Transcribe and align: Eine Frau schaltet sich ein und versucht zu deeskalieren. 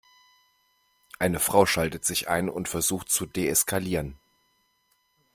Eine 1.19 1.39
Frau 1.39 1.67
schaltet 1.67 2.05
sich 2.05 2.27
ein 2.27 2.49
und 2.49 2.67
versucht 2.67 3.09
zu 3.11 3.27
deeskalieren. 3.27 4.17